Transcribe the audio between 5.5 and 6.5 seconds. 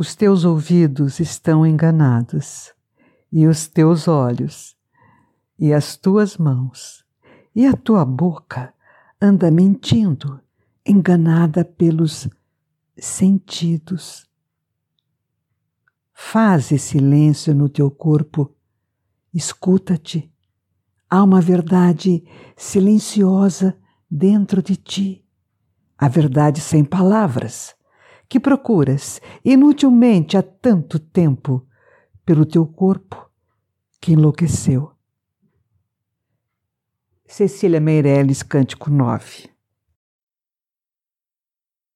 e as tuas